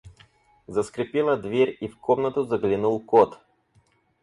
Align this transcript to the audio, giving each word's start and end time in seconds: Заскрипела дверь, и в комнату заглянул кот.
Заскрипела 0.67 1.37
дверь, 1.37 1.77
и 1.79 1.87
в 1.87 1.95
комнату 1.95 2.43
заглянул 2.43 2.99
кот. 2.99 3.37